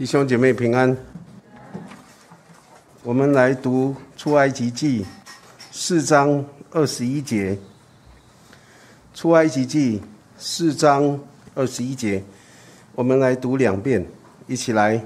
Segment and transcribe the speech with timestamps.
[0.00, 0.96] 弟兄姐妹平安。
[3.02, 5.04] 我们来读出埃及记
[5.70, 7.58] 四章二十一节。
[9.12, 10.00] 出埃及记
[10.38, 11.20] 四章
[11.54, 12.24] 二十一节，
[12.94, 14.02] 我们来读两遍，
[14.46, 14.98] 一起来。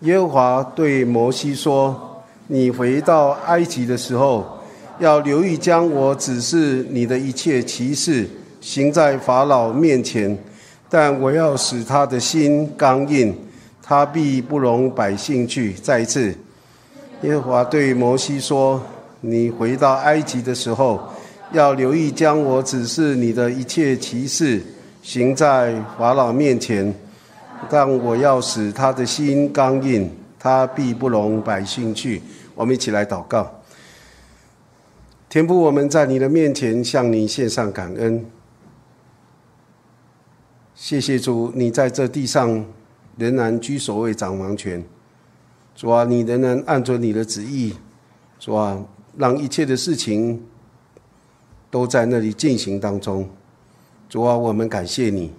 [0.00, 4.58] 耶和华对摩西说：“你回到埃及的时候，
[5.00, 8.26] 要留意将我指示你的一切奇事
[8.62, 10.34] 行在法老面前，
[10.88, 13.38] 但我要使他的心刚硬。”
[13.86, 15.74] 他必不容百姓去。
[15.74, 16.34] 再一次，
[17.20, 18.80] 耶和华对摩西说
[19.20, 20.98] ：“你回到埃及的时候，
[21.52, 24.62] 要留意将我指示你的一切奇事
[25.02, 26.94] 行在法老面前，
[27.68, 32.22] 但我要使他的心刚硬，他必不容百姓去。”
[32.56, 33.52] 我们一起来祷告。
[35.28, 38.24] 天父，我们在你的面前向你献上感恩，
[40.74, 42.64] 谢谢主，你在这地上。
[43.16, 44.84] 仍然居首位掌王权，
[45.76, 47.74] 主啊，你仍然按着你的旨意，
[48.40, 48.84] 主啊，
[49.16, 50.42] 让一切的事情
[51.70, 53.28] 都在那里进行当中。
[54.08, 55.32] 主啊，我们感谢你，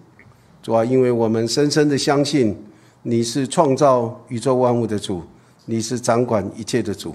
[0.64, 2.58] 主啊，因为我们深深的相信
[3.04, 5.22] 你是创造宇宙万物的主，
[5.66, 7.14] 你是掌管一切的主。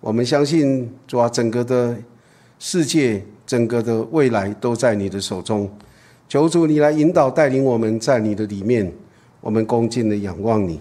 [0.00, 1.96] 我们相信主啊，整个的
[2.58, 5.68] 世界，整个的未来都在你的手中。
[6.28, 8.92] 求主你来引导带领我们在你的里面。
[9.40, 10.78] 我们恭敬的仰望你，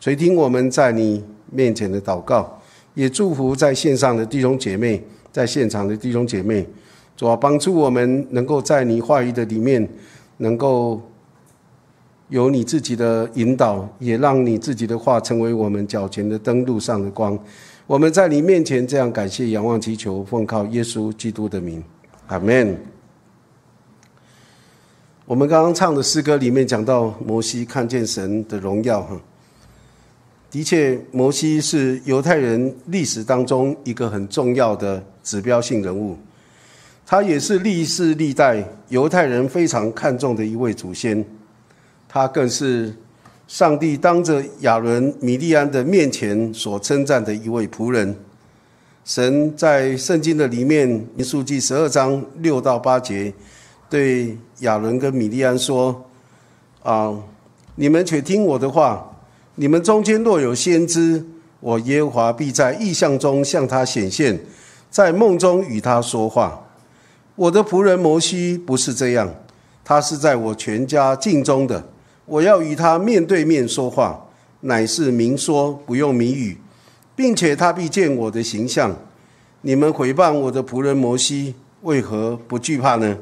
[0.00, 2.60] 垂听我们在你面前的祷告，
[2.94, 6.66] 也祝福在线上的弟兄姐妹，在现场的弟兄姐妹，
[7.16, 9.88] 主啊，帮助我们能够在你话语的里面，
[10.38, 11.00] 能够
[12.28, 17.38] 有你自己的引导，也让你自己的话成为我们脚前的灯路上的光。
[17.86, 21.82] 我们在你面前这样感谢、仰望、祈求，奉靠耶稣基督的名，
[22.26, 22.91] 阿门。
[25.32, 29.18] 我们刚刚唱的诗歌里面讲到摩西看见神的荣耀，哈，
[30.50, 36.18] 的确，摩西是犹太人历史当中一个很重要的指标性人物，
[37.06, 41.24] 他也是历世历代犹太人非常看重的一位祖先，
[42.06, 42.94] 他更是
[43.48, 48.14] 上帝当着亚伦、米利安的面前所称赞的一位仆人。
[49.06, 53.32] 神在圣经的里面，民数记十二章六到八节。
[53.92, 56.06] 对亚伦跟米利安说
[56.82, 57.14] ：“啊，
[57.74, 59.06] 你们且听我的话。
[59.56, 61.22] 你们中间若有先知，
[61.60, 64.40] 我耶和华必在异象中向他显现，
[64.88, 66.68] 在梦中与他说话。
[67.36, 69.30] 我的仆人摩西不是这样，
[69.84, 71.86] 他是在我全家境中的。
[72.24, 74.26] 我要与他面对面说话，
[74.60, 76.56] 乃是明说，不用谜语，
[77.14, 78.96] 并且他必见我的形象。
[79.60, 83.18] 你们回谤我的仆人摩西，为何不惧怕呢？”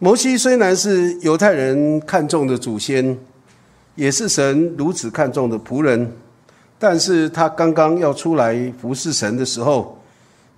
[0.00, 3.18] 摩西虽然是犹太人看重的祖先，
[3.96, 6.12] 也是神如此看重的仆人，
[6.78, 10.00] 但是他刚刚要出来服侍神的时候，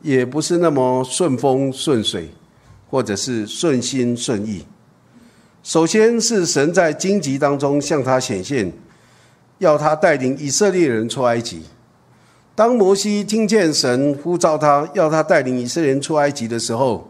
[0.02, 2.28] 也不是那么顺风顺水，
[2.90, 4.62] 或者是顺心顺意。
[5.62, 8.70] 首先是神在荆棘当中向他显现，
[9.56, 11.62] 要他带领以色列人出埃及。
[12.54, 17.09] 当摩西听见神呼召他，要他带领以色列人出埃及的时候，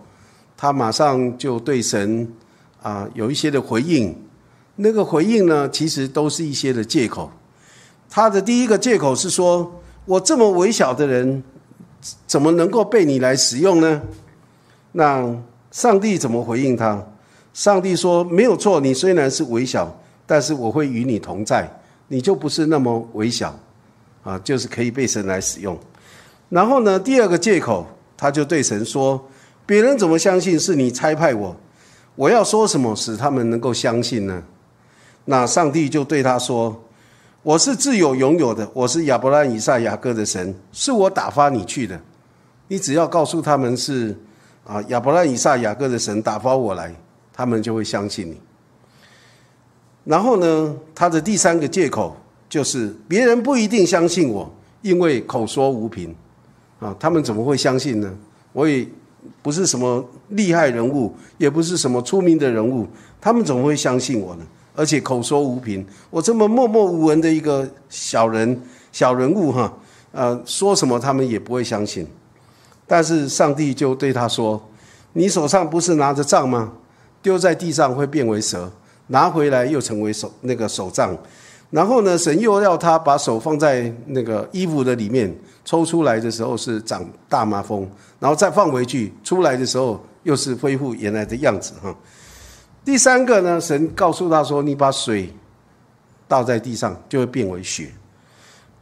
[0.61, 2.31] 他马上就对神
[2.83, 4.15] 啊有一些的回应，
[4.77, 7.31] 那个回应呢，其实都是一些的借口。
[8.11, 11.43] 他的第一个借口是说：“我这么微小的人，
[12.27, 14.03] 怎么能够被你来使用呢？”
[14.93, 15.35] 那
[15.71, 17.03] 上帝怎么回应他？
[17.55, 19.91] 上帝说：“没有错，你虽然是微小，
[20.27, 21.67] 但是我会与你同在，
[22.09, 23.59] 你就不是那么微小
[24.23, 25.75] 啊，就是可以被神来使用。”
[26.51, 29.19] 然后呢，第二个借口，他就对神说。
[29.71, 31.55] 别人怎么相信是你差派我？
[32.17, 34.43] 我要说什么使他们能够相信呢？
[35.27, 36.77] 那上帝就对他说
[37.45, 42.01] ：“我是自有拥有的，我是亚伯拉罕、以撒、雅各的神，是我打发你去的。
[42.67, 44.19] 你只要告诉他们是
[44.65, 46.93] 啊，亚伯拉罕、以撒、雅各的神打发我来，
[47.33, 48.41] 他们就会相信你。
[50.03, 52.17] 然后呢，他的第三个借口
[52.49, 54.53] 就是别人不一定相信我，
[54.83, 56.13] 因为口说无凭
[56.81, 58.13] 啊，他们怎么会相信呢？
[58.53, 58.85] 我也。”
[59.43, 62.87] 不是什么厉害人物，也不是什么出名的人物，
[63.21, 64.47] 他们怎么会相信我呢？
[64.77, 68.63] 而且口说无凭，我这么默默无闻的一个小人、
[68.93, 69.73] 小人物哈，
[70.13, 72.07] 呃，说什么他们也不会相信。
[72.87, 74.61] 但是上帝就对他说
[75.15, 76.73] ：“你手上不是拿着杖吗？
[77.21, 78.73] 丢在地上会变为蛇，
[79.09, 81.17] 拿回来又成为手那个手杖。
[81.71, 87.89] 然后呢，神又要他把手放在那个衣服的里面。”抽出来的时候是长大麻风，
[88.19, 91.95] 然后再放回去，出来的时候又是恢复原来的样子哈。
[92.85, 95.33] 第三个呢，神告诉他说：“你把水
[96.27, 97.93] 倒在地上，就会变为血。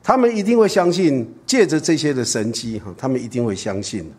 [0.03, 4.11] 他们一定会相信，借着这些的神迹，哈，他们一定会相信。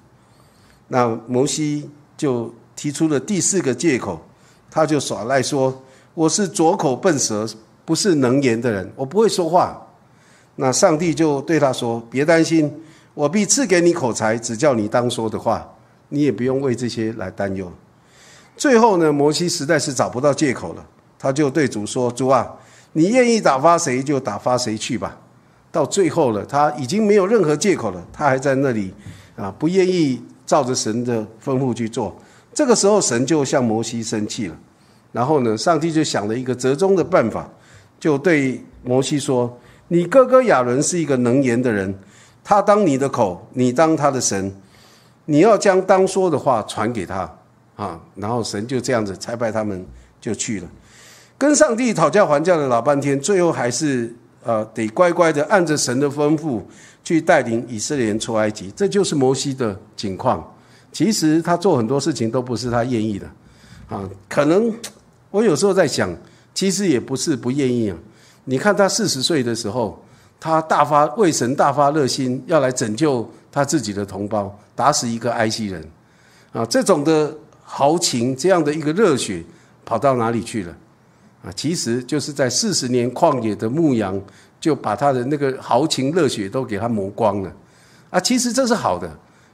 [0.90, 4.20] 那摩西就提出了第四个借口，
[4.70, 5.82] 他就耍赖说
[6.14, 7.48] ：“我是拙口笨舌，
[7.90, 9.76] 不是能言的人，我不会说话。”
[10.58, 12.72] 那上帝就对他说：“别担心，
[13.16, 15.68] 我必赐给你口才，只叫你当说的话，
[16.10, 17.72] 你也不用为这些来担忧。”
[18.56, 20.86] 最后呢，摩西实在是找不到借口了，
[21.18, 22.48] 他就对主说：“主啊，
[22.94, 25.18] 你愿意打发谁就打发谁去吧。”
[25.74, 28.94] 到最后了，他已经没有任何借口了，他还在那里
[29.36, 32.16] 啊，不愿意照着神的吩咐去做。
[32.54, 34.56] 这个时候，神就向摩西生气了。
[35.12, 37.50] 然后呢，上帝就想了一个折中的办法，
[38.00, 39.60] 就对摩西说
[39.90, 41.94] ：“你哥哥亚伦是一个能言的人，
[42.44, 44.52] 他当你的口，你当他的神，
[45.26, 47.30] 你要将当说的话传给他
[47.76, 49.86] 啊。”然后神就这样子差派他们
[50.22, 50.68] 就去了，
[51.38, 54.16] 跟上帝讨价还价了老半天，最后还是。
[54.42, 56.62] 呃，得乖乖的按着神的吩咐
[57.04, 60.42] 去带领以色列人出埃及，这就是摩西的景况。
[60.94, 63.30] 其实他做很多事情都不是他愿意的，
[63.90, 64.74] 啊，可能
[65.30, 66.10] 我有时候在想，
[66.60, 67.96] 其实也不是不愿意啊。
[68.44, 69.98] 你看他四十岁的时候，
[70.42, 75.82] 他大发为神大发热心，要来拯救他自己的同胞，打死一个埃及人，
[76.52, 77.34] 啊，这种的
[77.64, 79.42] 豪情，这样的一个热血，
[79.86, 80.76] 跑到哪里去了？
[81.46, 84.22] 啊，其实就是在四十年旷野的牧羊，
[84.60, 87.54] 就把他的那个豪情热血都给他磨光了。
[88.10, 89.10] 啊，其实这是好的，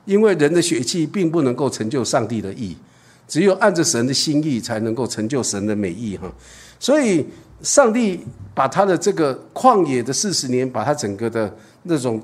[0.06, 2.76] 因为人的血气并不能够成就上帝的意，
[3.28, 6.28] 只有按着神的心意才能够成就神的美意哈。
[6.80, 7.26] 所以，
[7.62, 8.20] 上帝
[8.54, 11.52] 把他的这个旷野的四十年，把他整个的
[11.84, 12.22] 那种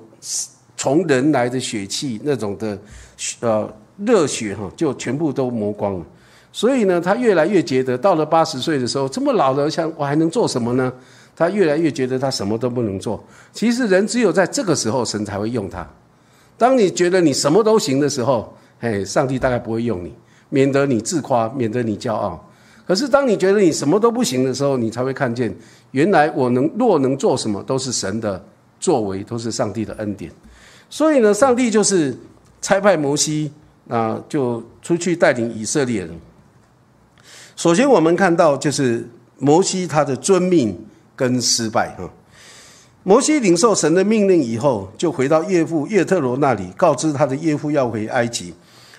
[0.78, 2.78] 从人来的血气，那种的
[3.40, 3.74] 呃
[4.06, 6.06] 热血哈，就全部都磨光了。
[6.52, 10.92] 所以呢，他越来越觉得，到了八十岁的时候，这么老了，像我还能做什么呢？
[11.34, 13.24] 他越来越觉得他什么都不能做。
[13.54, 15.88] 其实人只有在这个时候，神才会用他。
[16.58, 20.14] 当你觉得你什么都行的时候，嘿，上帝大概不会用你，
[20.50, 22.46] 免得你自夸，免得你骄傲。
[22.92, 25.56] 可是当你觉得你什么都不行的时候，你才会看见，
[25.92, 28.44] 原来我能若能做什么，都是神的
[28.82, 30.30] 作为，都是上帝的恩典。
[30.90, 32.14] 所以呢，上帝就是
[32.62, 33.50] 差派摩西
[33.88, 36.10] 啊，就出去带领以色列人。
[37.56, 39.08] 首先，我们看到就是
[39.40, 40.78] 摩西他的遵命
[41.16, 42.12] 跟失败哈。
[43.04, 48.54] 摩西领受神的命令以后，就回到岳父叶特罗那里，告知他的岳父要回埃及，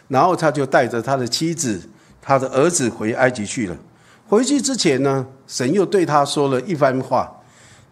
[0.08, 1.78] 然后他就带着他的妻子、
[2.22, 3.76] 他的儿子回埃及去了。
[4.26, 7.30] 回去之前呢，神又对他说了一番话。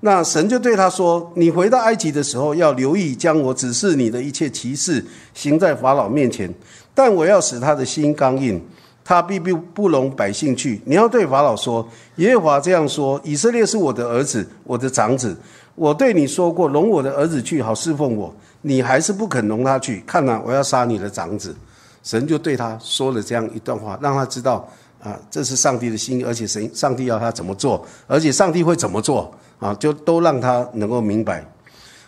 [0.02, 5.04] 那神就对他说：“你回到埃及的时候，要留意将我指示你的一切奇事
[5.34, 6.50] 行在法老面前，
[6.94, 8.58] 但我要使他的心刚硬。”
[9.02, 10.80] 他必不不容百姓去。
[10.84, 11.86] 你要对法老说
[12.16, 15.36] ：“耶和华这样说：以色列是我的儿子，我的长子。
[15.74, 18.32] 我对你说过，容我的儿子去，好侍奉我。
[18.62, 20.02] 你还是不肯容他去。
[20.06, 21.54] 看呐，我要杀你的长子。”
[22.02, 24.66] 神就对他说了这样一段话，让他知道
[25.02, 31.44] 啊，这是上帝的心，而且神上帝要他怎么做，而且上帝会怎么做啊，就都让他能够明白。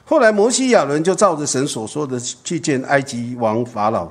[0.05, 4.09] 后来摩西亚伦就照着神所说的去见埃及王法老。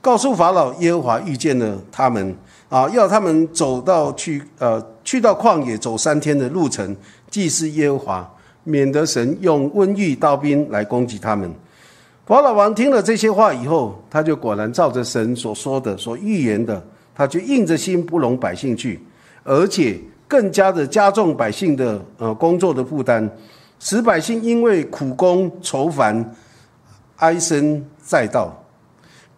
[0.00, 2.34] 告诉法老，耶和华遇见了他们，
[2.68, 6.94] 啊，要他们走到去，呃，去到旷野走三天的路程，
[7.30, 11.52] 祭祀耶和华，免得神用瘟疫刀兵来攻击他们。
[12.28, 19.00] 法老王听了这些话以后，他就果然照着神所说的、所预言的，他就硬着心不容百姓去，
[19.44, 23.26] 而且更加的加重百姓的呃工作的负担，
[23.80, 26.34] 使百姓因为苦工愁烦，
[27.16, 28.54] 唉声载道。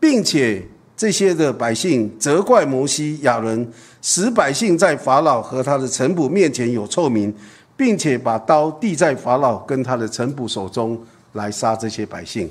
[0.01, 0.67] 并且
[0.97, 3.71] 这些的百姓责怪摩西、亚伦，
[4.03, 7.33] 使百姓在法老和他的臣仆面前有臭名，
[7.77, 11.01] 并且把刀递在法老跟他的臣仆手中
[11.35, 12.51] 来杀这些百姓。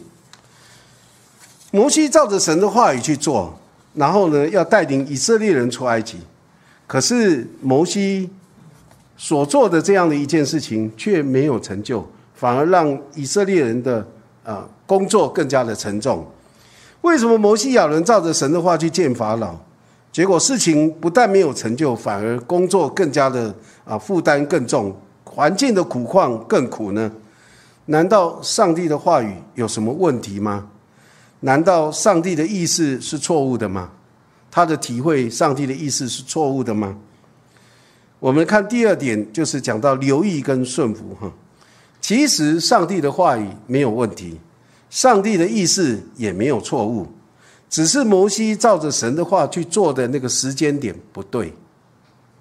[1.72, 3.54] 摩西照着神的话语去做，
[3.94, 6.18] 然后呢，要带领以色列人出埃及。
[6.88, 8.28] 可是摩西
[9.16, 14.08] 所做的这样的一件事情却没有成就，反而让以色列人的
[14.44, 16.26] 啊工作更加的沉重。
[17.02, 19.56] 为什么摩西亚伦照着神的话去见法老，
[20.12, 23.54] 结果事情不但没有成就，反而工作更加的
[23.86, 24.92] 啊负担更重，
[25.24, 27.12] 环境的苦况更苦呢？
[27.86, 30.68] 难道上帝的话语有什么问题吗？
[31.42, 33.92] 难道上帝的意思是错误的吗？
[34.52, 36.98] 他的体会上帝的意思是错误的吗？
[38.20, 41.32] 我们看第二点，就是讲到留意跟顺服哈。
[42.02, 44.40] 其实上帝的话语没有问题。
[44.90, 47.06] 上帝的意思也没有错误，
[47.70, 51.54] 只是摩西照着神的话去做的那个时间点不对，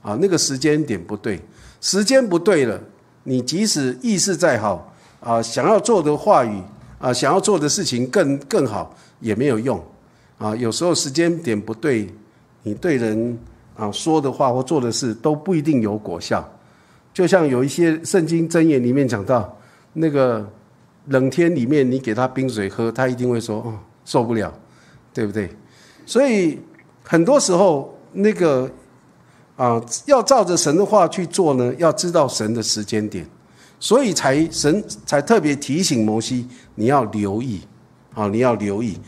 [0.00, 1.38] 啊，那个时间点不对，
[1.82, 2.80] 时间不对了，
[3.24, 4.90] 你即使意识再好
[5.20, 6.62] 啊，想要做的话语
[6.98, 9.82] 啊，想要做的事情更更好也没有用
[10.36, 10.54] 啊。
[10.56, 12.08] 有时候时间点不对，
[12.62, 13.38] 你对人
[13.76, 16.46] 啊说的话或做的事都不一定有果效。
[17.14, 19.56] 就像有一些圣经箴言里面讲到，
[19.92, 20.48] 那个
[21.06, 23.74] 冷天里面你给他冰水喝，他一定会说哦
[24.04, 24.52] 受不了，
[25.12, 25.48] 对不对？
[26.04, 26.58] 所以
[27.02, 28.70] 很多时候那个。
[29.58, 33.28] 啊，要照着神的话去做呢，要知道神的时间点，
[33.80, 37.60] 所以才神才特别提醒摩西，你要留意，
[38.14, 38.98] 啊，你要留意，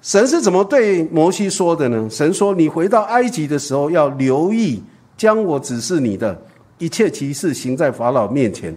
[0.00, 2.08] 神是怎么对摩西说的呢？
[2.10, 4.82] 神说，你回到埃及的时候要留意，
[5.16, 6.36] 将我指示你的
[6.78, 8.76] 一切奇事行在法老面前，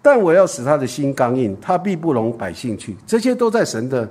[0.00, 2.96] 但我要使他的心刚硬，他必不容百姓去。
[3.04, 4.08] 这些都在神的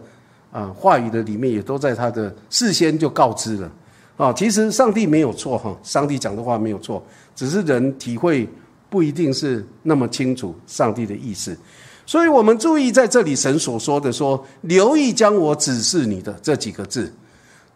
[0.52, 3.72] 啊话语的里面，也都在他的事先就告知了。
[4.18, 7.02] 啊，其实上帝没有错哈，上帝讲的话没有错，
[7.34, 8.46] 只是人体会
[8.90, 11.58] 不一定是那么清楚上帝的意思，
[12.06, 17.14] 所以我们注意在这里神所说的说留意将我指示你的这几个字。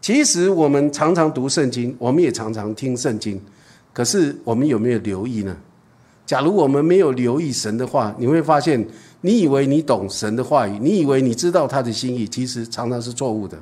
[0.02, 3.40] 其实我们常常读圣经，我们也常常听圣经，
[3.94, 5.56] 可是我们有没有留意呢？
[6.26, 8.86] 假如我们没有留意神的话，你会发现，
[9.22, 13.62] 你以为你懂神的话语，你以为你知道他的心意，其实常常是错误的，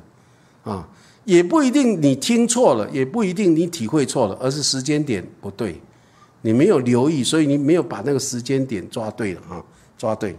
[0.64, 0.88] 啊。
[1.24, 5.80] 也不一定你听错了，也不一定你体会错了，而是时间点不对，
[6.42, 9.62] 你没有留意，所以你没有把那个时间点抓对了啊，
[9.96, 10.36] 抓对。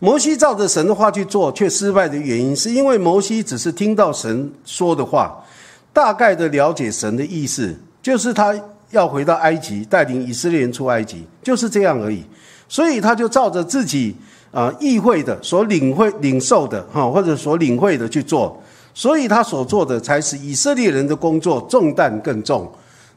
[0.00, 5.44] 摩西照着神的话去做，却失败的原因，是因为摩西只是听到神说的话，
[5.92, 8.54] 大概的了解神的意思，就是他
[8.90, 12.24] 要回到埃及，带领以色列人出埃及，就是这样而已。
[12.68, 14.14] 所以他就照着自己
[14.52, 18.62] 啊意会的所领会领受的哈，或者所领会的去做。
[18.94, 22.70] 所以他所做的才使以色列人的工作重担更重，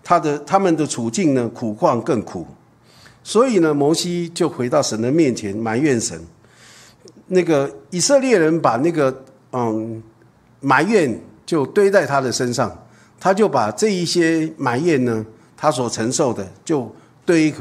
[0.03, 2.45] 他的他们的处境呢苦况更苦。
[3.23, 6.19] 所以呢，摩西就回到神的面前埋怨神。
[7.27, 10.01] 那个以色列人把那个嗯
[10.59, 12.75] 埋怨就堆在他的身上，
[13.19, 16.93] 他就把这一些埋怨呢，他所承受的就
[17.25, 17.53] 堆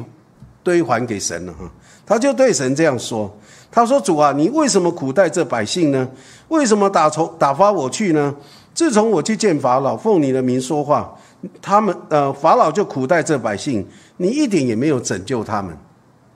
[0.62, 1.70] 堆还给神了哈。
[2.06, 3.30] 他就对神这样说。
[3.72, 6.08] 他说：“主啊，你为什么苦待这百姓呢？
[6.48, 8.34] 为什么打从打发我去呢？
[8.74, 11.16] 自从我去见法老，奉你的名说话，
[11.60, 15.76] 他们呃法老就苦待这百姓，你一点也没有拯救他们，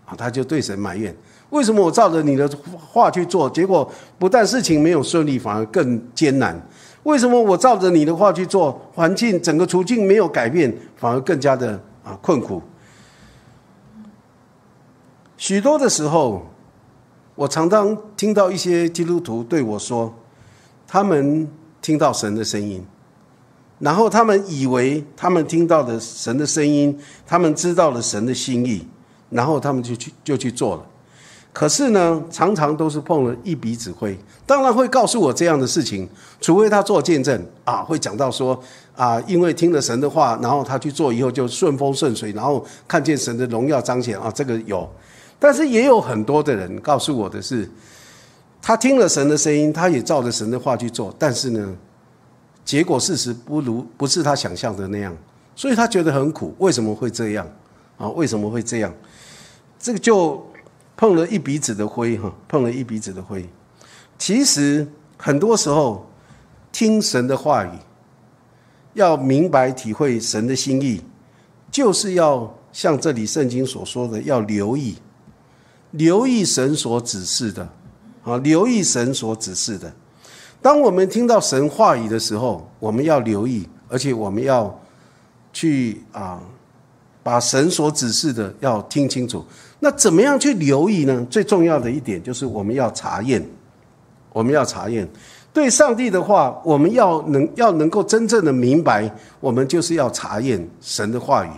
[0.04, 1.14] 啊，他就对神埋怨：
[1.50, 6.60] 为什么我照着你的话去做，结果不但事情没有顺利，反而更艰难？
[7.04, 12.62] 为什么我照着你的话去做，环境整个处境没有改变，反而更加的啊困苦？
[15.36, 16.46] 许多的时候。”
[17.36, 20.14] 我常常听到一些基督徒对我说，
[20.86, 21.48] 他们
[21.82, 22.86] 听到神的声音，
[23.84, 28.82] 然后他们以为他们听到的神的声音，他们知道了神的心意，
[29.28, 30.86] 然后他们就去就去做了。
[31.52, 34.18] 可是呢，常常都是碰了一笔指挥。
[34.46, 36.08] 当然会告诉我这样的事情，
[36.40, 38.58] 除非他做见证啊，会讲到说
[38.96, 44.88] 啊，因为听了神的话，然后他去做以后就顺风顺水，然后看见神的荣耀彰显啊，这个有。
[45.38, 47.70] 但是也有很多的人告诉我的是，
[48.62, 51.76] 他听了神的声音，他也照着神的话去做，但是呢，
[52.64, 55.14] 结果事实不如不是他想象的那样，
[55.54, 56.54] 所以他觉得很苦。
[56.58, 57.46] 为什么会这样？
[57.98, 58.92] 啊，为什么会这样？
[59.78, 60.44] 这个就
[60.96, 63.46] 碰了一鼻子的灰哈，碰了一鼻子的灰。
[64.18, 64.86] 其实
[65.18, 66.08] 很多时候
[66.72, 67.70] 听神的话语，
[68.94, 71.02] 要明白体会神的心意，
[71.70, 74.96] 就是要像这里圣经所说的，要留意。
[75.90, 77.68] 留意神所指示的，
[78.24, 79.92] 啊，留意神所指示的。
[80.64, 84.74] 当我们听到神话语的时候，我们要留意，而且我们要
[85.52, 86.40] 去啊，
[87.22, 89.44] 把神所指示的要听清楚。
[89.78, 91.26] 那怎么样去留意呢？
[91.28, 93.46] 最重要的一点就是我们要查验，
[94.32, 95.06] 我们要查验
[95.52, 101.50] 对上帝的话，我们要能要能够真正的明白，我们就是要查验神的话语。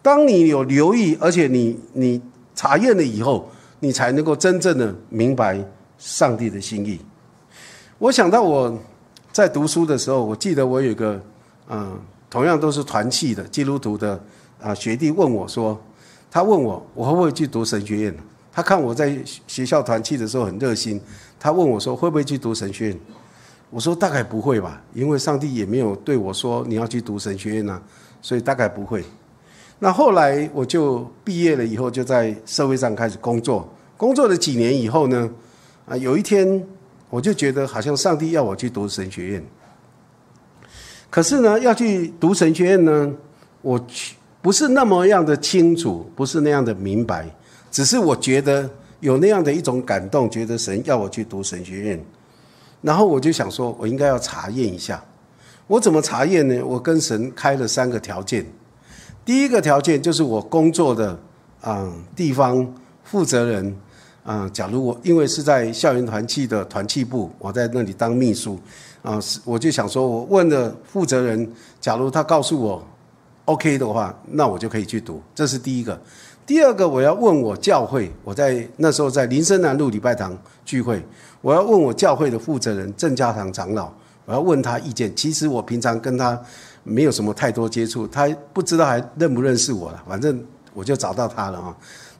[0.00, 2.22] 当你有留意，而且你你
[2.54, 3.48] 查验了以后。
[3.78, 5.62] 你才能够真正的明白
[5.98, 6.98] 上帝的心意。
[7.98, 8.78] 我想到我
[9.32, 11.20] 在读书的时候，我记得我有一个
[11.68, 11.98] 嗯，
[12.28, 14.20] 同样都是团契的基督徒的
[14.60, 15.80] 啊学弟问我说，
[16.30, 18.14] 他问我我会不会去读神学院？
[18.52, 21.00] 他看我在学校团契的时候很热心，
[21.40, 22.98] 他问我说会不会去读神学院？
[23.70, 27.80] 我说大概不会吧，因为上帝也没有对我说你要去读神学院啊，
[28.20, 29.02] 所以大概不会。
[29.78, 33.66] 那后来我就毕业了以后，就在社会上开始工作。
[33.96, 35.30] 工作了几年以后呢，
[35.86, 36.62] 啊，有一天
[37.16, 39.42] 我就觉得好像上帝要我去读神学院。
[41.08, 43.10] 可是呢，要去读神学院呢，
[43.62, 47.26] 我去不是那么样的清楚，不是那样的明白，
[47.70, 48.68] 只是我觉得
[49.00, 52.04] 有那样的一种感动，觉得神要我去读神学院，
[52.82, 55.02] 然后我就想说，我应该要查验一下。
[55.66, 56.62] 我怎么查验呢？
[56.62, 58.44] 我跟神开了三个条件。
[59.24, 61.18] 第一个条件就是我工作的
[61.62, 63.74] 啊地方负责人
[64.26, 68.58] 啊，假如我因为是在校园团契的团契部，我在那里当秘书
[69.00, 71.48] 啊，是我就想说，我问了负责人，
[71.80, 72.84] 假如他告诉我
[73.44, 75.22] OK 的话，那我就可以去读。
[75.32, 75.96] 这是第一个。
[76.44, 81.00] 第二个，我要问我教会，我在那时候在林森南路礼拜堂聚会，
[81.40, 83.90] 我要问我教会的负责人郑家堂长老。
[84.24, 86.40] 我要问他意见，其实我平常跟他
[86.82, 90.02] 没有什么太多接触，他不知道还认不认识我了。
[90.08, 91.76] 反正我就找到他了啊，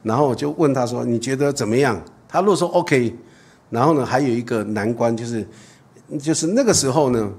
[0.07, 3.13] 然后我就问他说：“你觉得怎么样？”他如果说 OK，
[3.71, 5.45] 然后呢，还有一个难关就是，
[6.21, 7.33] 就是那个时候呢，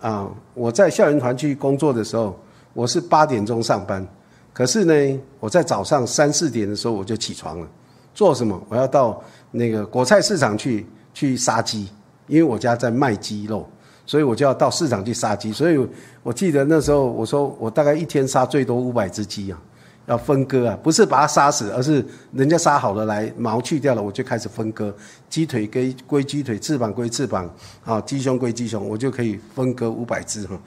[0.00, 2.34] 啊，我在校园团去工作的时候，
[2.72, 4.06] 我是八点钟上班，
[4.54, 7.68] 可是呢，我在早上三四点的时候我就起床了，
[8.14, 8.58] 做什么？
[8.70, 11.90] 我要到那个果菜市场去去杀鸡，
[12.26, 13.68] 因为我家在卖鸡肉。
[14.06, 15.88] 所以我就要到市场去杀鸡，所以
[16.22, 19.58] 我记得那时候我说我大概一天杀最多五百只鸡啊，
[20.06, 24.94] 要分割啊，不是把它杀死，而是人家杀好了来毛去掉了，我就开始分割，
[25.28, 27.48] 鸡腿归归鸡腿，翅膀归翅膀，
[27.84, 30.58] 啊，鸡胸归鸡胸，我就可以分割五百只哈。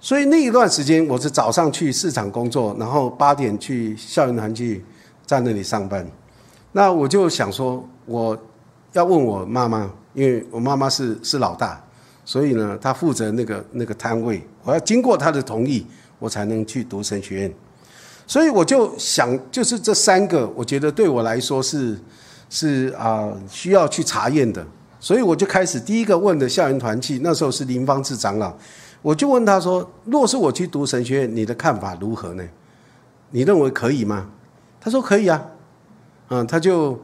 [0.00, 4.84] 所以那一段时间我是早上去市场工作，然后八点去校园团去
[5.26, 6.06] 在那里上班，
[6.72, 8.38] 那我就想说我
[8.92, 11.82] 要问我妈妈，因为我妈妈是是老大。
[12.24, 15.86] 所以呢，她负责那个那个摊位，我要经过她的同意，
[16.18, 17.54] 我才能去读神学院。
[18.28, 21.98] 所以我就想，就是这三个，我觉得对我来说是
[22.48, 24.64] 是啊需要去查验的。
[25.00, 28.54] 所以我就开始第一个问的校园团契，那时候是林方志长老，
[29.00, 32.44] 我就问他说：若是我去读神学院，你的看法如何呢？
[33.30, 34.28] 你认为可以吗？
[34.80, 35.44] 他说可以啊，
[36.28, 36.96] 嗯，他就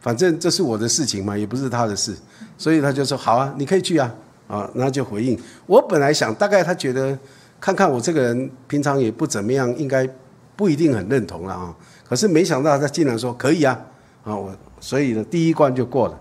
[0.00, 2.14] 反正这是我的事情嘛，也不是他的事，
[2.58, 4.14] 所以他就说好啊，你可以去啊。
[4.48, 5.36] 啊，那就回应。
[5.66, 7.18] 我本来想，大概他觉得
[7.58, 10.08] 看看我这个人平常也不怎么样，应该
[10.56, 11.76] 不一定很认同了啊。
[12.08, 13.78] 可是没想到他竟然说可以啊，
[14.24, 16.18] 啊我所以呢第一关就过了。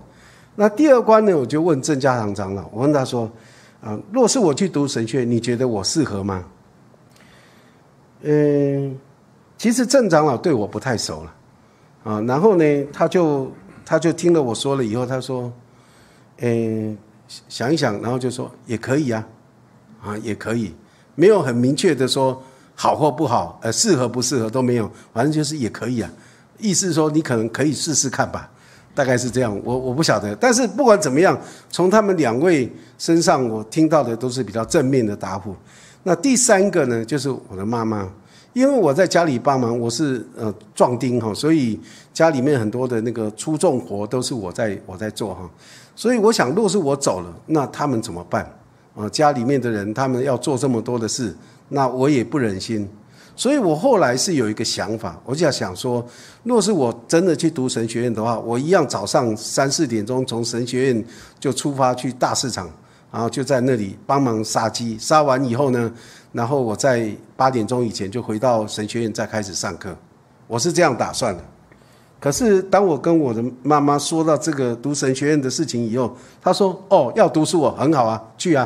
[0.55, 3.31] 那第二关呢，我就问郑家堂长老，我问他说，
[3.81, 6.45] 啊，若是我去读神学，你觉得我适合吗？
[8.21, 8.97] 嗯，
[9.57, 11.33] 其实郑长老对我不太熟了，
[12.03, 13.51] 啊，然后呢，他就
[13.85, 15.51] 他就听了我说了以后，他说，
[16.37, 16.97] 嗯。
[17.49, 19.27] 想一想，然后就说也可以啊，
[20.03, 20.75] 啊也可以，
[21.15, 22.39] 没有很明确的说
[22.75, 26.11] 好或不好，呃适合不适合都没有，反正就是也可以啊。
[26.59, 28.49] 意思说你可能可以试试看吧，
[28.93, 29.59] 大概是这样。
[29.63, 31.37] 我我不晓得，但是不管怎么样，
[31.69, 35.55] 从他们两位身上我听到的都是比较正面的答复。
[36.03, 38.07] 那第三个呢，就是我的妈妈，
[38.53, 41.79] 因为我在家里帮忙，我是呃壮丁哈，所以
[42.13, 45.49] 家里面很多的那个出重活都是我在我在做哈。
[45.95, 48.49] 所以我想，若是我走了，那他们怎么办？
[48.95, 51.35] 啊，家里面的人他们要做这么多的事，
[51.69, 52.87] 那我也不忍心。
[53.37, 56.05] 所以我后来是有一个想法，我就想说，
[56.43, 61.05] 若是我真的去读神学院的话，我一样早上三四点钟从神学院
[61.37, 62.69] 就出发去大市场，
[63.11, 65.91] 然后就在那里帮忙杀鸡，杀完以后呢，
[66.31, 69.93] 然后我在八点钟以前就回到神学院再开始上课。
[70.47, 71.43] 我是这样打算的。
[72.21, 78.65] 可是，当我跟我的妈妈说到这个读神学院的事情以后，她说：“哦，要读书哦，很好啊，去啊。”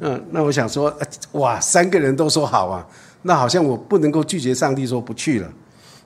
[0.00, 0.92] 嗯，那我想说，
[1.32, 2.86] 哇，三个人都说好啊，
[3.22, 5.48] 那好像我不能够拒绝上帝说不去了。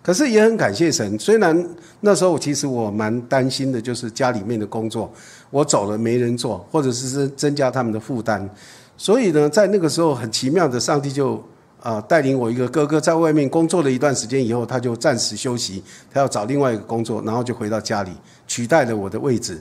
[0.02, 1.68] 可是也很感谢神，虽然
[2.00, 5.10] 那时候其实我蛮担心的，就是家里面的工作，
[5.50, 8.48] 我走了没人做，或者是增增加他们的负担。
[8.96, 11.42] 所以呢，在那个时候很奇妙的，上帝就。
[11.84, 18.10] 啊，带领我一个哥哥在外面工作了一段时间以后，他就暂时休息，他要找另外一个工作，然后就回到家里
[18.46, 19.60] 取代了我的位置，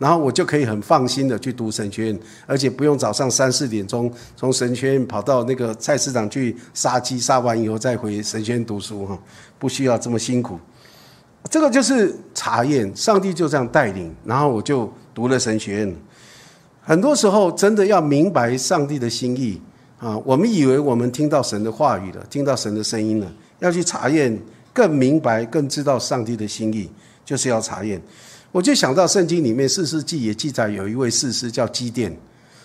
[0.00, 9.18] 然后我就可以很放心的去读神学院，而且不用早上三四点钟从神学院跑到那个菜市场去杀鸡，杀完以后再回神学院读书哈，
[9.58, 10.58] 不需要这么辛苦。
[11.50, 15.96] 这个就是查验，上帝就这样带领，然后我就读了神学院。
[16.80, 19.60] 很多时候真的要明白上帝的心意。
[19.98, 24.34] 啊，我们以为我们听到神的话语了，听到神的声音了，要去查验，
[24.72, 26.90] 更明白、更知道上帝的心意，
[27.22, 28.00] 就是要查验。
[28.52, 32.14] 我就想到圣经里面四世纪也记载，有一位士师叫基甸，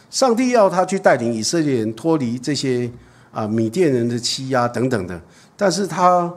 [0.09, 2.89] 上帝要他去带领以色列人脱离这些
[3.31, 5.21] 啊米甸人的欺压等等的，
[5.55, 6.33] 但是他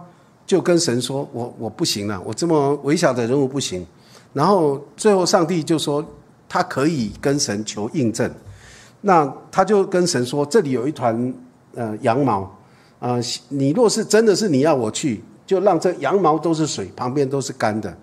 [0.46, 3.86] 就跟神说：“我我不行了，我这么微小的人物不行。”
[4.34, 6.04] 然后最后上帝就说
[6.48, 8.30] 他可以跟神求印证。
[9.00, 11.34] 那他就跟神说：“这里有一团
[11.74, 12.42] 呃羊毛，
[12.98, 17.96] 啊，你若是真的是你要我去，就让这羊毛都是水，旁边都是干的。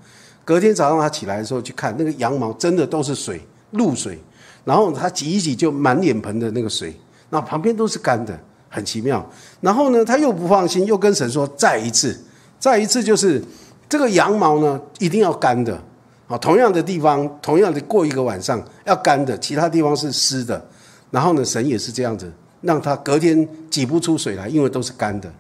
[0.45, 4.17] 隔天早上他起来的时候去看，那个羊毛真的都是水，露水。
[4.63, 6.91] 然后他挤一挤，就满脸盆的那个水，
[7.29, 9.23] 那旁边都是干的，很奇妙。
[9.62, 12.19] 然后呢，他又不放心，又跟神说：“再一次，
[12.60, 13.39] 再一次，就是
[13.88, 15.79] 这个羊毛呢，一定要干的。
[16.27, 20.63] 啊，同样的地方，同样的过一个晚上要干的，其他地方是湿的。
[21.12, 22.31] 然后呢，神也是这样子，
[22.62, 25.31] 让他隔天挤不出水来，因为都是干的。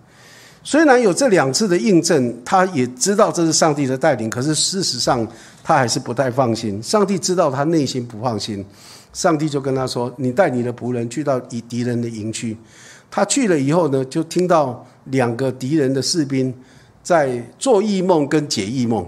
[0.67, 5.25] 虽然有这两次的印证，他也知道这是上帝的带领，可是事实上
[5.63, 6.81] 他还是不太放心。
[6.81, 8.65] 上帝知道他内心不放心。”
[9.13, 12.57] 上帝就跟他说：“你带你的仆人去到敌敌人的营区。”
[13.11, 16.51] 他去了以后呢，就听到两个敌人的士兵
[17.03, 19.07] 在做异梦跟解异梦。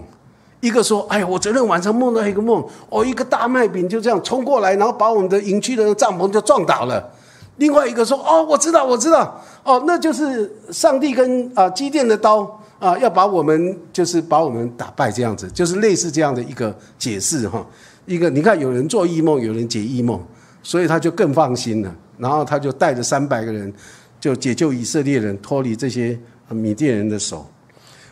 [0.60, 7.12] 一个说：“哎呀，我昨天晚上梦到一个梦，哦，一个大麦饼就这样冲过来，然后把我们的营区的帐篷就撞倒了。”
[7.58, 17.64] 另外一个说：“哦，我知道，我知道，哦，那就是上帝跟啊机电的刀啊，要把我们就是把我们打败这样子，就是类似这样的一个解释哈。”
[18.06, 20.18] 一个，你看有人做异梦，有人解异梦，
[20.62, 21.94] 所以他就更放心了。
[22.16, 23.72] 然后他就带着三百个人，
[24.18, 26.18] 就解救以色列人脱离这些
[26.48, 27.46] 米甸人的手。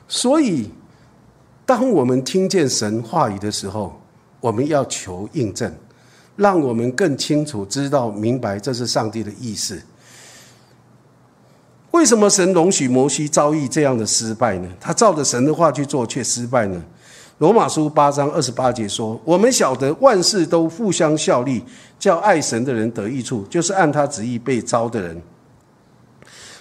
[0.06, 0.70] 所以，
[1.64, 3.98] 当我们听见神话语的时候，
[4.38, 5.72] 我们要求印证，
[6.36, 9.82] 让我们更清楚知道明白这是上帝的意思。
[11.92, 14.68] 为什么神容许摩西遭遇这样的失败呢？
[14.78, 16.82] 他照着神的话去做，却失败呢？
[17.38, 21.62] 罗马书八章二十八节说：“我们晓得万事都互相效力，
[21.98, 25.20] 叫爱神的人得益处，就是按他旨意被招的人。”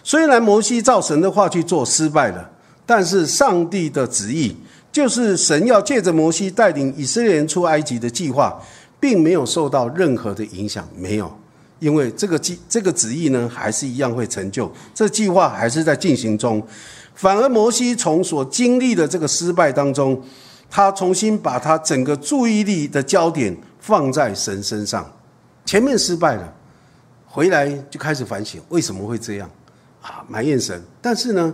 [0.04, 2.50] 虽然摩西照神的话去做失败了，
[2.86, 4.56] 但是上帝的旨意，
[4.92, 8.62] 就是神要借着摩西带领以色列人出埃及的计划，
[9.06, 10.90] 并没有受到任何的影响。
[10.98, 11.32] 没有，
[11.78, 16.60] 因为这个计这个旨意呢，还是一样会成就，这计划还是在进行中。
[17.14, 20.20] 反而摩西从所经历的这个失败当中，
[20.72, 25.08] 他重新把他整个注意力的焦点放在神身上，
[25.66, 26.52] 前面失败了，
[27.28, 29.48] 回来就开始反省为什么会这样，
[30.02, 30.82] 啊，埋怨神。
[31.00, 31.54] 但是呢，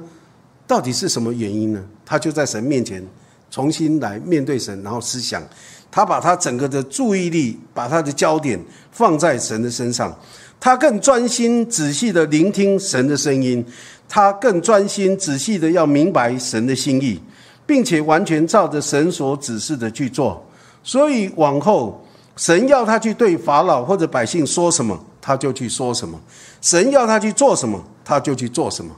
[0.66, 1.84] 到底是什么原因呢？
[2.06, 3.06] 他就在神面前
[3.50, 5.44] 重新来面对神，然后思想，
[5.92, 8.60] 他把他整个的注意力，把他的焦点
[8.92, 10.18] 放在神的身上，
[10.60, 13.64] 他更专心仔细的聆听神的声音，
[14.08, 17.22] 他更专心仔细的要明白神的心意。
[17.64, 20.44] 并且完全照着神所指示的去做，
[20.84, 26.18] 所以往后神要他去对法老或者百姓说什么，他就去说什么；
[26.60, 28.94] 神要他去做什么，他就去做什么。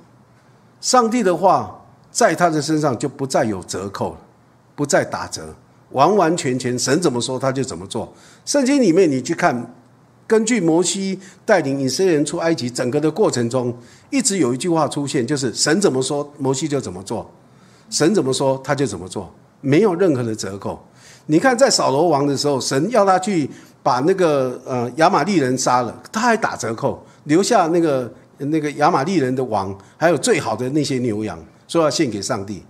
[0.82, 1.80] 上帝的话
[2.10, 4.18] 在他的身上就不再有折扣了，
[4.76, 5.54] 不再打折，
[5.94, 8.14] 完完全全神怎么说他就怎么做。
[8.46, 9.74] 圣经里面你去看，
[10.28, 13.76] 根据摩西带领以色列人出埃及整个的过程中，
[14.10, 17.30] 一直有一句话出现，就是神怎么说，摩西就怎么做。
[17.90, 20.84] 神怎么说，他就怎么做，没有任何的折扣。
[21.28, 23.48] 你看，在扫罗王的时候，神要他去
[23.84, 32.64] 把那个呃亚玛利人杀了，他还打折扣，留下那个那个亚玛利人的王，还有最好的那些牛羊，说要献给上帝，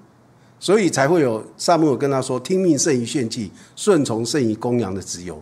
[0.63, 5.37] 所以才会有萨母尔跟他说：“听命胜于献祭，顺从胜于公羊的自由。”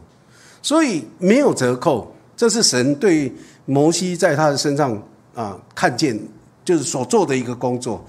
[0.64, 3.32] 所以没有折扣，这是神对
[3.68, 5.00] 摩西在他的身上
[5.36, 6.20] 啊看见，
[6.66, 8.04] 就是所做的一个工作。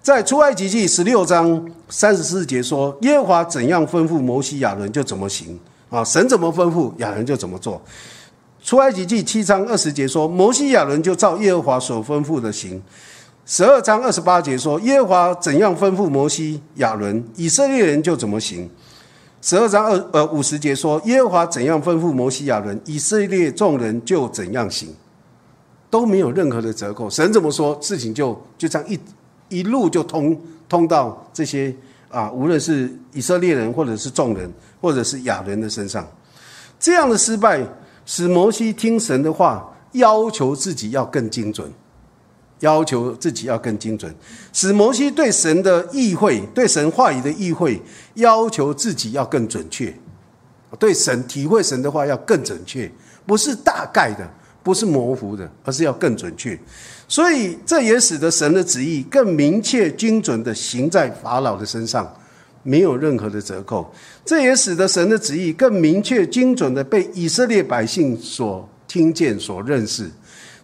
[0.00, 6.02] 在出埃及记十六章三十四节说：“耶和华怎样吩咐摩西亚伦，就怎么行啊！
[6.02, 7.78] 神怎么吩咐亚伦，就怎么做。”
[8.64, 12.82] 出埃及记七章二十节说：“摩西亚伦就照耶和华所吩咐的行。”
[13.50, 18.68] 十二章二十八节说：“耶和华怎样吩咐摩西亚伦，以色列人就怎么行。”
[19.40, 24.94] 十二章二呃五十节说：“耶和华怎样吩咐摩西亚伦，以色列众人就怎样行。”
[25.88, 29.00] 都没有任何的折扣，神怎么说，事情就就这样一。
[29.48, 31.74] 一路就通通到这些
[32.10, 36.06] 啊，无论是以色列人，或者是众人，或者是亚人的身上，
[36.78, 37.66] 这样的失败
[38.04, 41.66] 使摩西听神的话，要求自己要更精准，
[42.60, 44.12] 要求自己要更精准，
[44.52, 47.80] 使摩西对神的意会，对神话语的意会，
[48.14, 49.94] 要求自己要更准确，
[50.78, 52.90] 对神体会神的话要更准确，
[53.24, 54.28] 不是大概的，
[54.62, 56.58] 不是模糊的，而是要更准确。
[57.06, 62.12] 所以，这也使得神的旨意更明确、精准的行在法老的身上，
[62.62, 63.90] 没有任何的折扣。
[64.26, 70.10] 这也使得神的旨意更明确、精准的被以色列百姓所听见、所认识。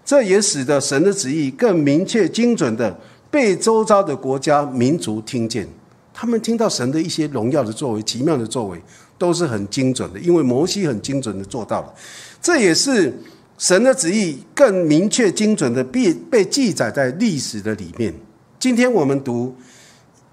[0.05, 2.99] 这也使得神的旨意更明确、精准的
[3.31, 5.67] 被周遭的国家、民族听见。
[6.13, 8.81] 他们听到神的一些荣耀的作为、奇妙的作为，
[9.17, 11.95] 都是很精准的，因为摩西很精准的做到了。
[12.43, 13.13] 这也是。
[13.57, 18.13] 神的旨意更明确精准的被被记载在历史的里面。
[18.59, 19.55] 今天我们读，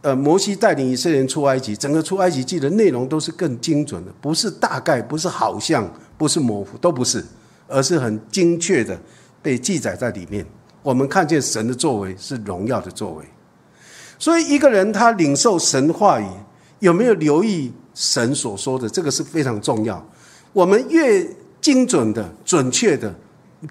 [0.02, 7.24] 呃，摩西带领以色列人出埃及，整个出埃及记的内容都是更精准的，不是大概，不是好像，不是模糊，都不是，
[7.68, 9.00] 而是很精确的
[9.42, 10.46] 被记载在里面。
[10.84, 13.26] 我们看见神的作为是荣耀的作为。
[14.18, 16.28] 所以一个人他领受神话语，
[16.80, 18.90] 有没有留意神所说的？
[18.90, 20.04] 这个是非常重要。
[20.54, 21.28] 我们越
[21.60, 23.14] 精准的、准确的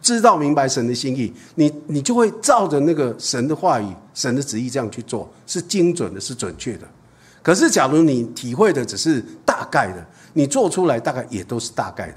[0.00, 6.86] 知道明白神的心意，你你就会照着那个神的话语、神的旨意这样去做，是精准的，是准确的。
[7.42, 12.14] 可是，假如你体会的只是大概的，你做出来大概也都是大概的，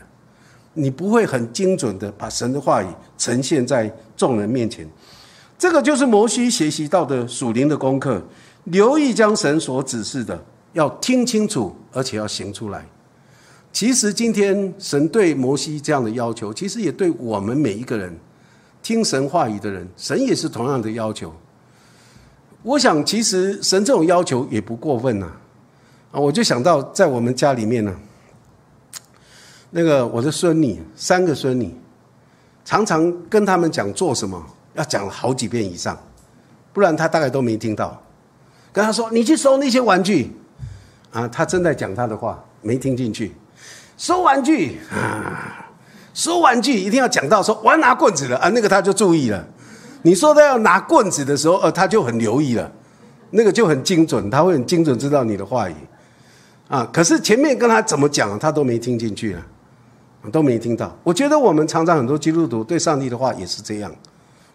[0.73, 4.87] 你不会很精准的把神的话语呈现在众人面前。
[5.57, 8.21] 这个就是摩西学习到的属灵的功课，
[8.65, 12.85] 留意将神所指示的，要听清楚，而且要行出来。
[13.71, 18.13] 其实今天神对摩西这样的要求，其实也对我们每一个人
[18.81, 21.33] 听神话语的人，神也是同样的要求。
[22.61, 25.31] 我想，其实神这种要求也不过分呐。
[26.11, 27.95] 啊，我就想到在我们家里面呢，
[29.75, 31.75] 那个我的孙女，三个孙女，
[32.63, 34.41] 常常跟他们讲做什么。
[34.75, 35.97] 要讲好几遍以上，
[36.71, 37.99] 不然他大概都没听到。
[38.71, 40.31] 跟他说：“你去收那些玩具。”
[41.11, 43.31] 啊，他正在讲他的话，没听进去。
[43.97, 45.69] 收玩具啊，
[46.13, 49.43] 收玩具一定要讲到说我要拿棍子了啊，那个他就注意了。
[50.01, 52.71] 你说他要拿棍子的时候，呃，他就很留意了，
[53.29, 55.75] 那个就很精准，他会很精准知道你的话语。
[56.67, 59.45] 啊，可是前面跟他怎么讲，他都没听进去了，
[60.31, 60.95] 都没听到。
[61.03, 63.93] 我觉得我们常常很多基督徒对上帝的话也是这样。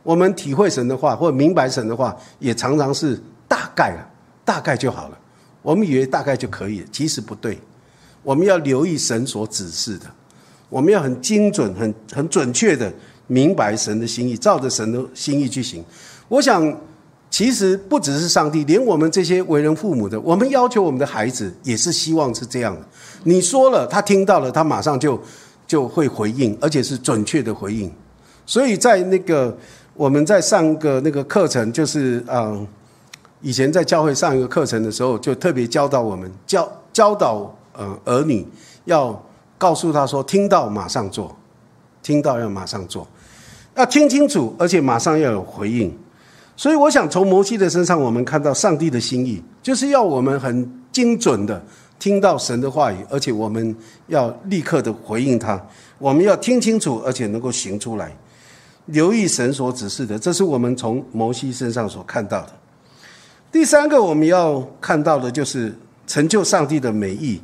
[0.02, 4.10] 我们体会神的话，或明白神的话，也常常是大概了，
[4.44, 5.18] 大概就好了。
[5.60, 7.58] 我们以为大概就可以了，其实不对。
[8.22, 10.06] 我们要留意神所指示的，
[10.68, 12.90] 我们要很精准、很很准确的
[13.26, 15.84] 明白神的心意，照着神的心意去行。
[16.28, 16.74] 我想，
[17.30, 22.80] 其实不只是上帝，连我们这些为人父母的，我们要求我们的孩子，也是希望是这样的。
[23.24, 25.20] 你说了，他听到了，他马上就
[25.68, 27.88] 就会回应，而且是准确的回应。
[28.44, 29.56] 所以在那个。
[29.98, 32.64] 我们在上个那个课程，就是嗯，
[33.40, 38.46] 以前在教会上一个课程的时候，就特别教导我们教教导呃儿女
[38.84, 39.20] 要
[39.58, 41.36] 告诉他说，听到马上做，
[42.00, 43.08] 听到要马上做，
[43.74, 45.92] 要听清楚，而且马上要有回应。
[46.56, 51.60] 所以我想从摩西的身上，我们看到上帝的心意，就是要我们很精准的
[51.98, 53.74] 听到神的话语，而且我们
[54.06, 55.60] 要立刻的回应他。
[55.98, 58.16] 我们要听清楚，而且能够行出来。
[58.86, 62.52] 留意神所指示的，这是我们从摩西身上所看到的。
[63.50, 67.40] 第三个，我们要看到的就是成就上帝的美意。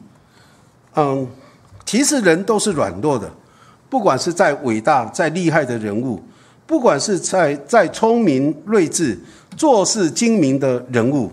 [0.94, 1.26] 嗯，
[1.84, 3.30] 其实人都是软弱的，
[3.90, 6.22] 不管是在伟大、再厉害的人物，
[6.66, 9.18] 不管是在在聪明睿智、
[9.56, 11.30] 做事精明的人物，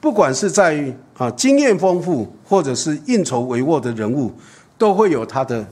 [0.00, 4.32] 不管是在啊经验丰富或者是运筹帷幄的人物，
[4.78, 5.66] 都会有他的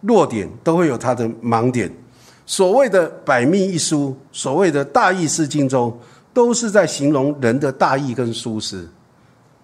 [0.00, 1.90] 弱点，都会有他的盲点。
[2.44, 5.96] 所谓的百密一疏，所谓的大意失荆州，
[6.32, 8.86] 都是在形容人的大意跟疏失。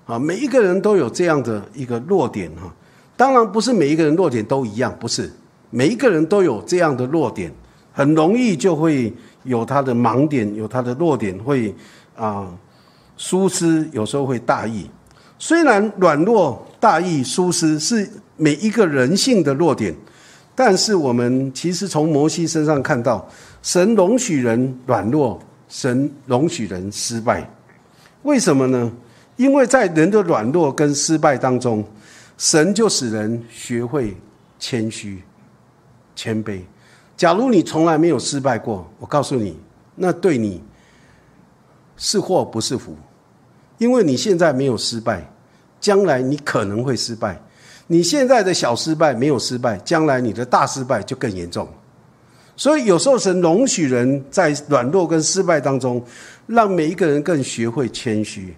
[0.05, 2.75] 啊，每一个人都有这样的一个弱点哈。
[3.16, 5.31] 当然不是每一个人弱点都一样，不是
[5.71, 7.53] 每一个人都有这样的弱点，
[7.92, 9.12] 很容易就会
[9.45, 11.73] 有他的盲点，有他的弱点，会
[12.16, 12.49] 啊
[13.22, 14.90] 疏失，有时候会大意。
[15.38, 19.94] 虽然软弱、大意、疏失是每一个人性的弱点。
[20.56, 23.26] 但是我们其实从摩西身上看到，
[23.62, 27.48] 神容许人软弱，神容许人失败，
[28.24, 28.92] 为什么呢？
[29.37, 31.82] 因为在人的软弱跟失败当中，
[32.37, 34.14] 神就使人学会
[34.58, 35.22] 谦虚、
[36.16, 36.61] 谦卑。
[37.16, 39.56] 假如你从来没有失败过，我告诉你，
[39.94, 40.62] 那对你
[41.96, 42.94] 是祸不是福，
[43.78, 45.28] 因为你现在没有失败，
[45.80, 47.40] 将来你可能会失败。
[47.88, 51.68] 你现在的小失败没有失败，将来你的大失败就更严重。
[52.56, 56.02] 所以有时候神容许人在软弱跟失败当中，
[56.46, 58.54] 让每一个人更学会谦虚。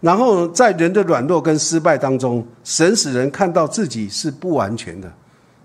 [0.00, 5.10] 然后在人的软弱跟失败当中，神使人看到自己是不完全的，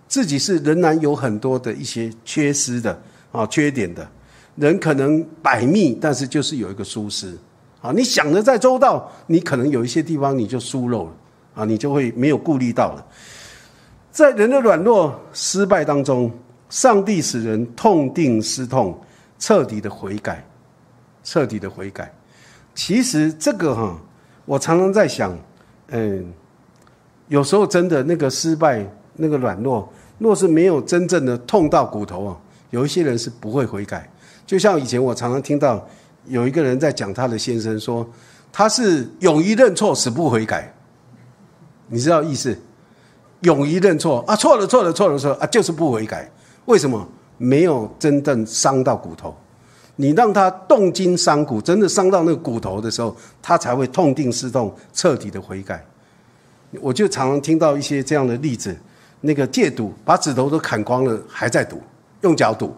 [0.08, 2.98] 自己是仍然有很多的一些缺失的
[3.32, 4.08] 啊缺点的。
[4.56, 7.36] 人可能百密，但是就是有一个疏失
[7.82, 7.92] 啊。
[7.92, 11.12] 你想的再周到，你可能有一些地方你就疏漏了。
[11.56, 13.06] 啊，你就会没有顾虑到了，
[14.12, 16.32] 在人的软弱、失败当中，
[16.70, 18.98] 上帝使人痛定思痛，
[19.38, 20.46] 彻底的悔改，
[21.22, 22.14] 彻底的悔改。
[22.74, 24.00] 其实这个哈，
[24.46, 25.38] 我常常在想，
[25.88, 26.32] 嗯，
[27.28, 32.38] 有时候真的那个失败、那个软弱，若是没有真正的痛到骨头啊，
[32.70, 34.10] 有一些人是不会悔改。
[34.46, 35.86] 就像以前我常常听到
[36.26, 38.08] 有一个人在讲他的先生说，
[38.52, 40.74] 他是勇于认错，死不悔改。
[41.88, 42.58] 你知道意思？
[43.42, 46.30] 勇于认错啊，错了错了错了错啊，就是不悔改。
[46.66, 47.08] 为什么？
[47.38, 49.34] 没有真正伤到骨头。
[49.96, 55.86] 你让他动筋伤骨，真的伤到那个骨头的时候，他才会痛定思痛，彻底的悔改。
[56.82, 58.78] 我就常常听到一些这样的例子，
[59.22, 61.82] 那个戒赌，把指头都砍光了，还在赌，
[62.22, 62.76] 用脚赌，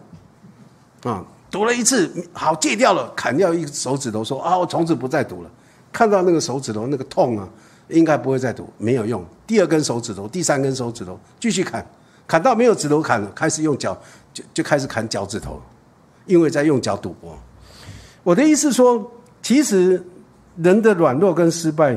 [1.02, 5.50] 啊，赌了一次，好戒掉了，砍掉一手指头，说啊，我从此不再赌了。
[5.92, 7.48] 看到那个手指头那个痛啊，
[7.88, 9.24] 应该不会再赌，没有用。
[9.46, 11.86] 第二根手指头，第三根手指头，继续砍，
[12.26, 13.96] 砍到没有指头砍了，开始用脚，
[14.32, 15.60] 就就开始砍脚趾头，
[16.26, 17.38] 因为在用脚赌博。
[18.22, 19.08] 我的意思说，
[19.42, 20.02] 其实
[20.56, 21.96] 人的软弱跟失败，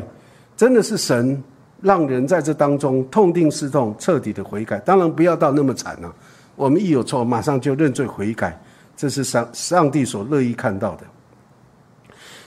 [0.56, 1.42] 真的是神。
[1.82, 4.80] 让人在这当中痛定思痛，彻底的悔改。
[4.80, 6.12] 当然不要到那么惨啊！
[6.56, 8.60] 我们一有错，马上就认罪悔改，
[8.96, 11.04] 这是上上帝所乐意看到的。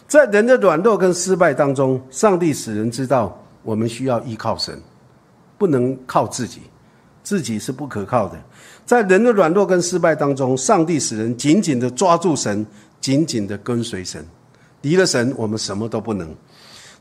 [0.06, 4.80] 在人的软弱跟失败当中，上帝使人知道，我们需要依靠神，
[5.58, 6.62] 不能靠自己，
[7.22, 8.38] 自己是不可靠的。
[8.86, 12.64] 在人的软弱跟失败当中，上帝使人紧紧的抓住神，
[13.02, 14.24] 紧紧的跟随神。
[14.80, 16.34] 离了神，我们什么都不能。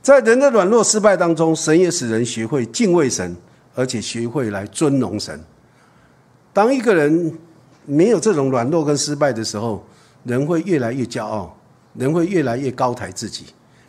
[0.02, 3.34] 在人的软弱失败当中，神也使人学会敬畏神，
[3.74, 5.40] 而且学会来尊荣神。
[6.52, 7.38] 当一个人
[7.90, 9.84] 没有这种软弱跟失败的时候，
[10.26, 11.58] 人会越来越骄傲，
[11.94, 13.46] 人会越来越高抬自己，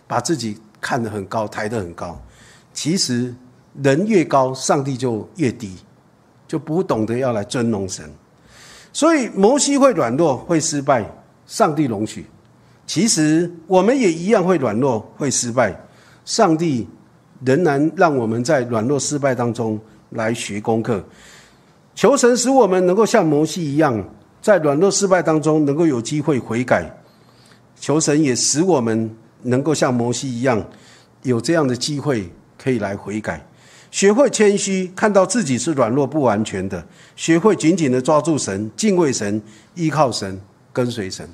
[0.06, 2.16] 把自己看得很高，抬得很高。
[2.72, 3.34] 其实
[3.82, 5.76] 人越高，上帝就越低，
[6.46, 8.08] 就不懂得要来尊荣神。
[8.92, 11.04] 所以摩西会软弱，会失败，
[11.44, 12.24] 上帝容许。
[12.86, 15.78] 其实我们也一样会软弱，会失败。
[16.24, 16.88] 上帝
[17.44, 19.78] 仍然让我们在软弱失败当中
[20.10, 21.04] 来学功课，
[21.98, 24.08] 求神使我们能够像摩西一样，
[24.40, 26.88] 在软弱失败当中能够有机会悔改。
[27.80, 29.10] 求神也使我们
[29.42, 30.64] 能够像摩西一样，
[31.24, 33.44] 有这样的机会可以来悔改，
[33.90, 36.80] 学会谦虚，看到自己是软弱不完全的，
[37.16, 39.42] 学会紧紧的抓住神，敬畏神，
[39.74, 40.40] 依靠神，
[40.72, 41.28] 跟随神。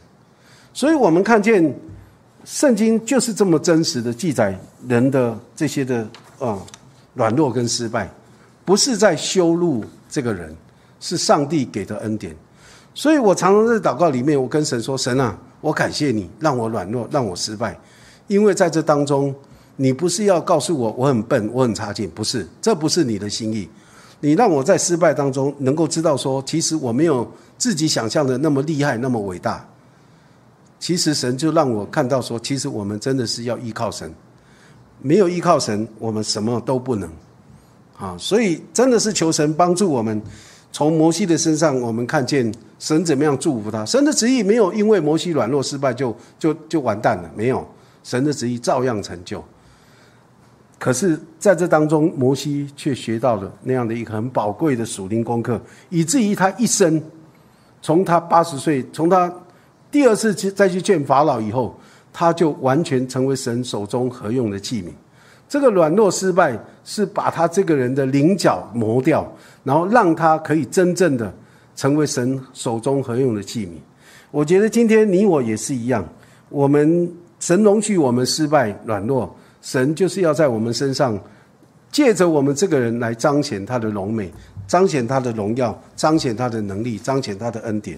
[0.73, 1.79] 所以我们看见。
[2.47, 4.55] 圣经就是这么真实的记载
[4.87, 6.07] 人的这些的
[6.39, 6.59] 啊
[7.15, 8.07] 软弱跟失败，
[8.67, 9.83] 不是在修路
[10.15, 10.55] 这个人，
[11.01, 12.33] 是上帝给的恩典。
[12.95, 17.77] 所以我常常在祷告里面，我跟神说：“神啊，我感谢你让我软弱，让我失败，
[18.29, 19.35] 因为在这当中，
[19.75, 23.69] 你不是要告诉我我很笨，我很差劲，不是，这不是你的心意。
[24.21, 29.67] 你让我在失败当中能够知道说，其实我没有自己想象的那么厉害，那么伟大。”
[30.79, 34.15] 其实神就让我看到说，其实我们真的是要依靠神，
[35.03, 37.11] 没有依靠神，我们什么都不能。
[37.97, 40.21] 啊，所以真的是求神帮助我们。
[40.73, 43.87] 从摩西的身上，我们看见神怎么样祝福他。
[43.87, 47.65] 神的旨意没有因为摩西软弱失败就就就完蛋了，没有，
[48.03, 49.43] 神的旨意照样成就。
[50.79, 57.01] 可是在这当中，摩西却学到了那样的一个很宝贵的属灵功课，以至于他一生，
[57.81, 59.33] 从他八十岁，从他。
[59.93, 61.79] 第二次去再去见法老以后，
[62.13, 64.89] 他就完全成为神手中合用的器皿。
[65.55, 69.25] 这个软弱失败是把他这个人的棱角磨掉，
[69.63, 71.33] 然后让他可以真正的
[71.77, 73.71] 成为神手中合用的器皿。
[74.33, 76.05] 我觉得今天你我也是一样，
[76.49, 81.17] 我们神容许我们失败软弱，神就是要在我们身上
[81.93, 84.29] 借着我们这个人来彰显他的荣美，
[84.67, 87.97] 彰显他的荣耀，彰显他的能力，彰显他的恩典。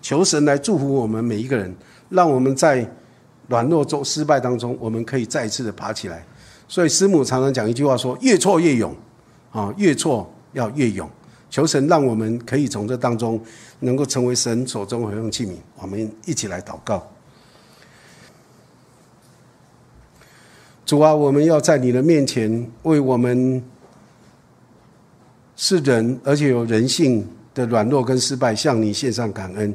[0.00, 1.74] 求神来祝福我们每一个人，
[2.10, 2.88] 让我们在
[3.48, 6.24] 软弱中、失败当中，我们可以再一次的爬起来。
[6.72, 8.96] 所以师母常常讲一句话说：“越挫越勇，
[9.50, 11.06] 啊，越挫要越勇。”
[11.50, 13.38] 求神让我们可以从这当中
[13.80, 15.52] 能够成为神手中合用器皿。
[15.76, 17.06] 我们一起来祷告：
[20.86, 23.62] 主啊，我们要在你的面前为我们
[25.54, 29.74] 是人而且有人性的软弱跟失败，向你献上感恩。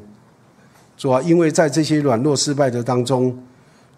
[0.98, 3.37] 主啊，因为在这些软弱失败的当中，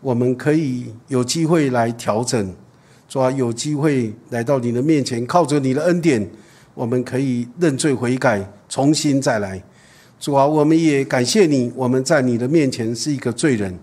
[0.02, 2.54] 我们可以有机会来调整。
[3.10, 6.30] 主啊，有机会来到你的面前，靠着你的恩典，
[6.76, 9.62] 我们可以认罪悔改，重新再来。
[10.20, 13.76] 主啊，我们也感谢你，我们在你的面前是一个罪人。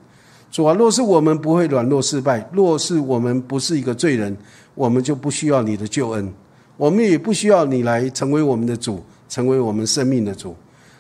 [0.52, 4.36] 主啊，若是我们不会软弱失败，若是我们不是一个罪人，
[4.76, 6.32] 我们就不需要你的救恩，
[6.76, 10.54] 我们也不需要你来成为我们的主，成为我们生命的主。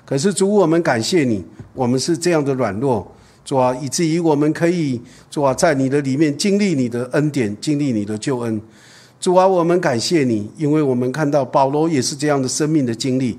[0.04, 3.06] 可是主，我们感谢你，我们是这样的软弱，
[3.46, 8.60] 主啊，以至于我们可以主啊，在你的里面经历你的恩典，经历你的救恩。
[9.20, 13.38] 主啊，我们感谢你，因为我们看到保罗也是这样的生命的经历。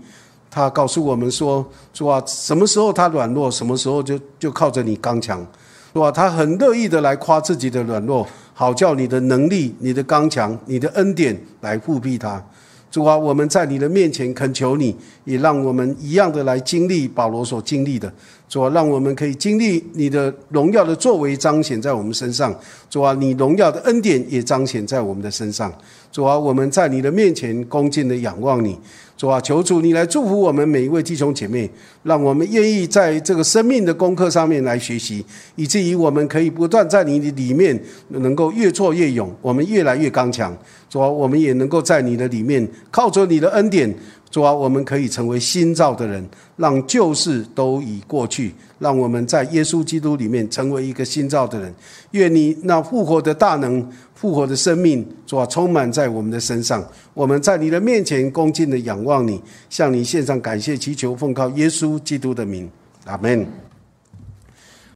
[0.50, 5.46] 他告诉我们说：“主啊，什么时候他软弱，什么时候就就靠着你刚强，
[5.92, 6.10] 是吧？
[6.10, 12.42] 他很乐意的来夸自己的软弱，好叫你的能力、你的刚强、你的恩典来复辟他。
[12.90, 14.96] 主啊，我们在你的面前恳求你，
[15.26, 18.12] 也让我们一样的来经历保罗所经历的。
[18.50, 22.58] 主啊，让我们可以经历你的荣耀的作为彰显在我们身上。
[22.90, 25.74] 主啊，你荣耀的恩典也彰显在我们的身上。
[26.12, 28.78] 主啊，我们在你的面前恭敬的仰望你。”
[29.18, 31.68] 主啊，求主你来祝福我们每一位弟兄姐妹，
[32.04, 35.26] 让我们愿意在这个生命的功课上面来学习，
[35.56, 37.78] 以至于我们可以不断在你的里面
[38.10, 40.56] 能够越挫越勇，我们越来越刚强。
[40.88, 43.92] 主啊，我们也能够在你的里面靠着你的恩典，
[44.38, 46.24] 主啊，我们可以成为新造的人，
[46.58, 51.74] 让旧事都已过去，让我们在耶稣基督里面成为一个新造的人。
[52.12, 53.84] 愿你那复活的大能。
[54.14, 56.84] 复活的生命，主啊，充满在我们的身上。
[57.16, 62.70] 我们在你的面前恭敬地仰望你，向你献上感谢祈求，奉靠耶稣基督的名，
[63.06, 63.67] 阿门。